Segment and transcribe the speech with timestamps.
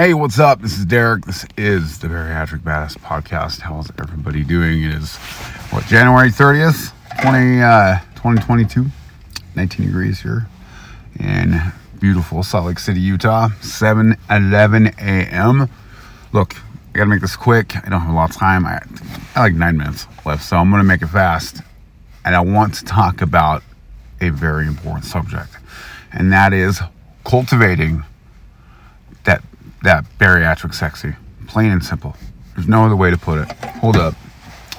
[0.00, 0.62] Hey, what's up?
[0.62, 1.26] This is Derek.
[1.26, 3.60] This is the Bariatric Badass Podcast.
[3.60, 4.82] How's everybody doing?
[4.82, 5.16] It is,
[5.68, 8.86] what, January 30th, 20, uh, 2022.
[9.56, 10.46] 19 degrees here
[11.18, 11.60] in
[11.98, 13.50] beautiful Salt Lake City, Utah.
[13.60, 15.68] 7 11 a.m.
[16.32, 16.56] Look,
[16.94, 17.76] I gotta make this quick.
[17.76, 18.64] I don't have a lot of time.
[18.64, 18.80] I,
[19.36, 21.60] I like nine minutes left, so I'm gonna make it fast.
[22.24, 23.62] And I want to talk about
[24.22, 25.58] a very important subject,
[26.10, 26.80] and that is
[27.22, 28.02] cultivating
[29.24, 29.42] that
[29.82, 31.14] that bariatric sexy.
[31.46, 32.16] Plain and simple.
[32.54, 33.50] There's no other way to put it.
[33.80, 34.14] Hold up.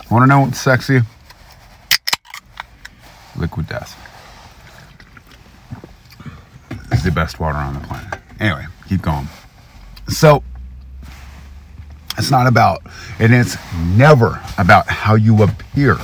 [0.10, 1.00] Want to know what's sexy?
[3.38, 3.98] Liquid death.
[6.92, 8.20] It's the best water on the planet.
[8.40, 9.28] Anyway, keep going.
[10.10, 10.44] So,
[12.18, 12.82] it's not about,
[13.20, 13.58] and it's
[13.96, 15.98] never about how you appear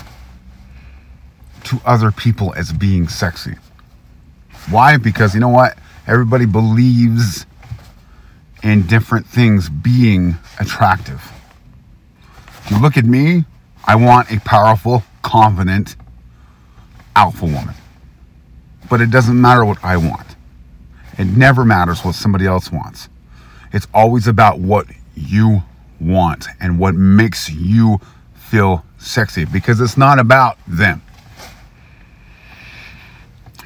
[1.66, 3.56] to other people as being sexy.
[4.70, 4.98] Why?
[4.98, 5.78] Because you know what?
[6.08, 7.46] Everybody believes
[8.64, 11.32] in different things being attractive.
[12.66, 13.46] If you look at me,
[13.86, 15.96] I want a powerful, confident
[17.16, 17.76] alpha woman.
[18.90, 20.36] But it doesn't matter what I want.
[21.18, 23.10] It never matters what somebody else wants.
[23.74, 25.64] It's always about what you
[26.00, 28.00] want and what makes you
[28.36, 31.02] feel sexy because it's not about them.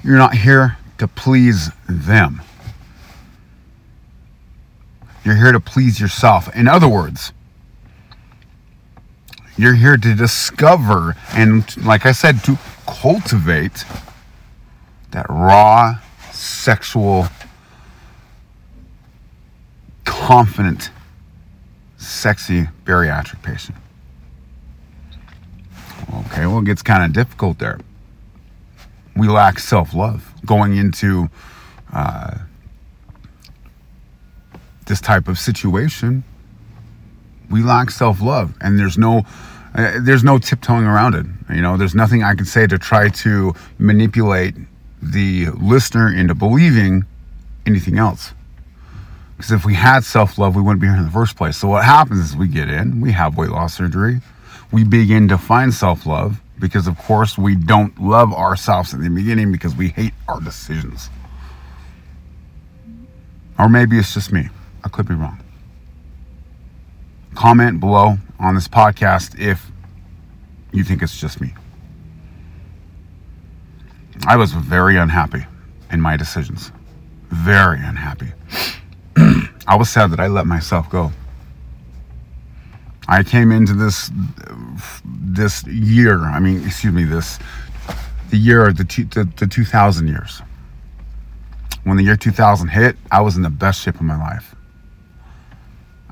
[0.04, 2.42] You're not here to please them.
[5.24, 6.54] You're here to please yourself.
[6.56, 7.32] In other words,
[9.58, 13.86] you're here to discover and, like I said, to cultivate
[15.12, 16.00] that raw,
[16.32, 17.28] sexual,
[20.06, 20.90] confident,
[21.98, 23.78] sexy bariatric patient.
[26.14, 27.80] Okay, well, it gets kind of difficult there.
[29.16, 31.30] We lack self love going into
[31.94, 32.40] uh,
[34.86, 36.24] this type of situation.
[37.50, 39.24] We lack self love, and there's no
[39.74, 41.26] uh, there's no tiptoeing around it.
[41.54, 44.56] You know, there's nothing I can say to try to manipulate
[45.02, 47.06] the listener into believing
[47.66, 48.34] anything else.
[49.38, 51.58] Because if we had self love, we wouldn't be here in the first place.
[51.58, 54.22] So what happens is we get in, we have weight loss surgery,
[54.72, 59.10] we begin to find self love because, of course, we don't love ourselves in the
[59.10, 61.10] beginning because we hate our decisions.
[63.58, 64.50] Or maybe it's just me.
[64.84, 65.40] I could be wrong.
[67.36, 69.72] Comment below on this podcast if
[70.72, 71.54] you think it's just me.
[74.26, 75.46] I was very unhappy
[75.92, 76.72] in my decisions.
[77.30, 78.32] Very unhappy.
[79.68, 81.12] I was sad that I let myself go.
[83.08, 84.12] I came into this
[85.06, 86.20] this year.
[86.20, 87.40] I mean, excuse me, this
[88.30, 90.42] the year the two, the, the 2000 years.
[91.84, 94.56] When the year 2000 hit, I was in the best shape of my life.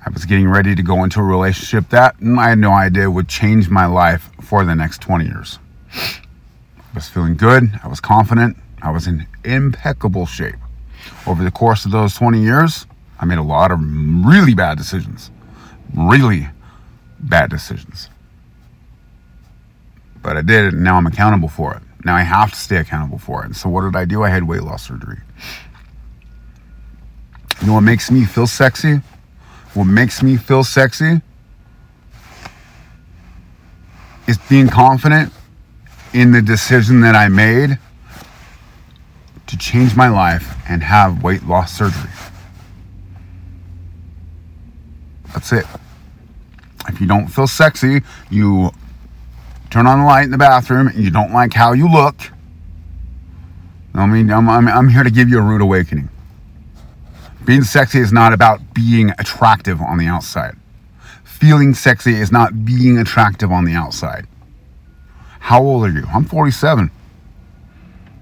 [0.05, 3.27] I was getting ready to go into a relationship that I had no idea would
[3.27, 5.59] change my life for the next 20 years.
[5.93, 7.79] I was feeling good.
[7.83, 8.57] I was confident.
[8.81, 10.55] I was in impeccable shape.
[11.27, 12.85] Over the course of those 20 years,
[13.19, 15.31] I made a lot of really bad decisions.
[15.93, 16.47] Really
[17.19, 18.09] bad decisions.
[20.21, 21.83] But I did it, and now I'm accountable for it.
[22.05, 23.47] Now I have to stay accountable for it.
[23.47, 24.23] And so what did I do?
[24.23, 25.19] I had weight loss surgery.
[27.61, 29.01] You know what makes me feel sexy?
[29.73, 31.21] What makes me feel sexy
[34.27, 35.31] is being confident
[36.13, 37.77] in the decision that I made
[39.47, 42.09] to change my life and have weight loss surgery.
[45.33, 45.65] That's it.
[46.87, 48.71] If you don't feel sexy, you
[49.69, 52.15] turn on the light in the bathroom and you don't like how you look.
[53.93, 56.09] I mean, I'm, I'm, I'm here to give you a rude awakening.
[57.49, 60.55] Being sexy is not about being attractive on the outside.
[61.23, 64.27] Feeling sexy is not being attractive on the outside.
[65.39, 66.05] How old are you?
[66.13, 66.91] I'm 47.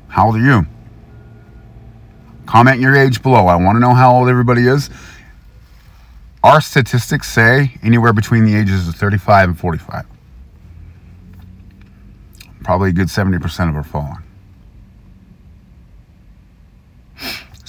[0.08, 0.66] How old are you?
[2.46, 3.48] Comment your age below.
[3.48, 4.90] I want to know how old everybody is.
[6.42, 10.06] Our statistics say anywhere between the ages of 35 and 45.
[12.64, 14.24] Probably a good 70% of our falling.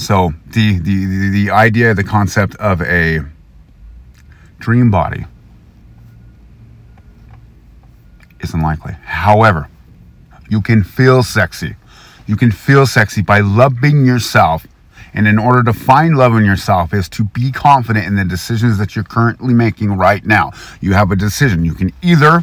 [0.09, 3.21] So the, the the the idea, the concept of a
[4.59, 5.27] dream body
[8.41, 8.95] is unlikely.
[9.05, 9.69] However,
[10.49, 11.77] you can feel sexy.
[12.27, 14.67] You can feel sexy by loving yourself.
[15.13, 18.79] And in order to find love in yourself is to be confident in the decisions
[18.79, 20.53] that you're currently making right now.
[20.81, 21.67] You have a decision.
[21.67, 22.41] You can either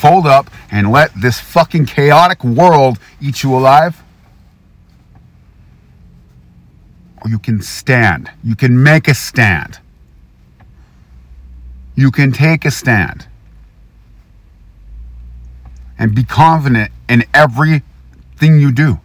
[0.00, 4.02] fold up and let this fucking chaotic world eat you alive,
[7.15, 8.30] or you can stand.
[8.42, 9.78] You can make a stand.
[11.94, 13.26] You can take a stand
[15.98, 19.00] and be confident in everything you do.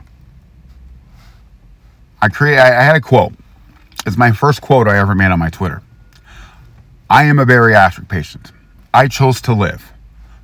[2.22, 3.34] I create I, had a quote.
[4.06, 5.82] It's my first quote I ever made on my Twitter.
[7.10, 8.52] I am a bariatric patient.
[8.94, 9.92] I chose to live.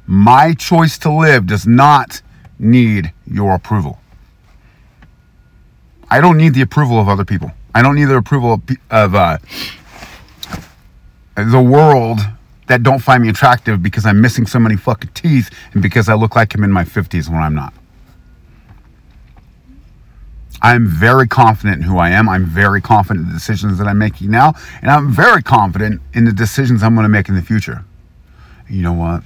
[0.06, 2.22] My choice to live does not
[2.58, 4.00] need your approval.
[6.10, 7.52] I don't need the approval of other people.
[7.78, 9.38] I don't need the approval of, of uh,
[11.36, 12.18] the world
[12.66, 16.16] that don't find me attractive because I'm missing so many fucking teeth and because I
[16.16, 17.76] look like I'm in my 50s when I'm not.
[20.64, 22.28] I'm very confident in who I am.
[22.28, 24.56] I'm very confident in the decisions that I'm making now.
[24.82, 27.86] And I'm very confident in the decisions I'm going to make in the future.
[28.68, 29.22] You know what?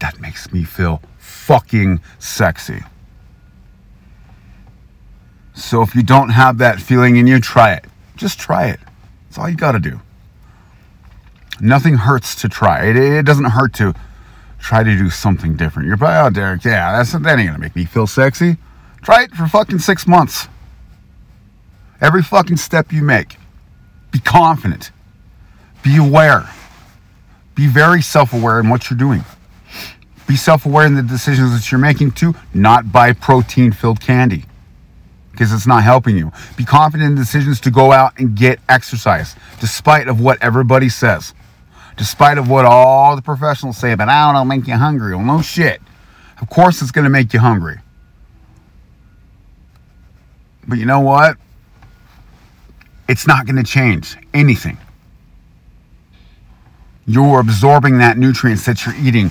[0.00, 2.82] That makes me feel fucking sexy.
[5.70, 7.84] So if you don't have that feeling in you, try it.
[8.16, 8.80] Just try it.
[9.28, 10.00] That's all you got to do.
[11.60, 12.86] Nothing hurts to try.
[12.86, 13.94] It, it doesn't hurt to
[14.58, 15.86] try to do something different.
[15.86, 18.56] You're probably, oh, Derek, yeah, that's, that ain't going to make me feel sexy.
[19.02, 20.48] Try it for fucking six months.
[22.00, 23.36] Every fucking step you make,
[24.10, 24.90] be confident,
[25.84, 26.50] be aware,
[27.54, 29.24] be very self aware in what you're doing.
[30.26, 34.46] Be self aware in the decisions that you're making too, not buy protein filled candy
[35.40, 36.30] because it's not helping you.
[36.58, 41.32] Be confident in decisions to go out and get exercise, despite of what everybody says,
[41.96, 43.94] despite of what all the professionals say.
[43.94, 45.16] But I don't know, make you hungry.
[45.16, 45.80] Well, no shit.
[46.42, 47.78] Of course, it's going to make you hungry.
[50.68, 51.38] But you know what?
[53.08, 54.76] It's not going to change anything.
[57.06, 59.30] You're absorbing that nutrients that you're eating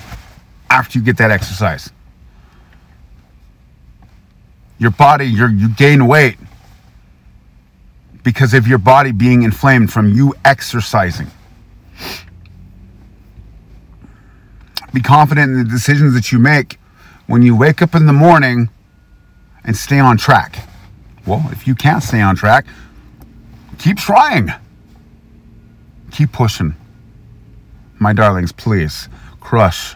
[0.70, 1.88] after you get that exercise.
[4.80, 6.38] Your body, you gain weight
[8.24, 11.26] because of your body being inflamed from you exercising.
[14.94, 16.78] Be confident in the decisions that you make
[17.26, 18.70] when you wake up in the morning
[19.64, 20.66] and stay on track.
[21.26, 22.64] Well, if you can't stay on track,
[23.78, 24.50] keep trying.
[26.10, 26.74] Keep pushing.
[27.98, 29.10] My darlings, please
[29.40, 29.94] crush.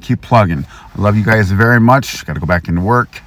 [0.00, 0.64] Keep plugging.
[0.96, 2.24] I love you guys very much.
[2.24, 3.20] Got to go back into work.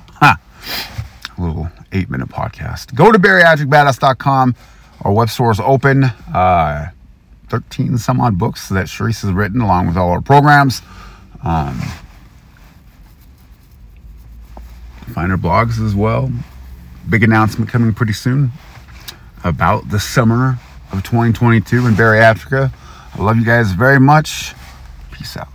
[1.37, 2.95] Little eight minute podcast.
[2.95, 4.55] Go to bariatricbadass.com.
[5.01, 6.05] Our web store is open.
[6.05, 6.89] Uh,
[7.49, 10.81] 13 some odd books that Sharice has written along with all our programs.
[11.43, 11.79] Um,
[15.13, 16.31] find her blogs as well
[17.09, 18.51] big announcement coming pretty soon
[19.43, 20.57] about the summer
[20.91, 22.73] of 2022 in Bariatrica.
[23.13, 24.53] I love you guys very much.
[25.11, 25.49] Peace out.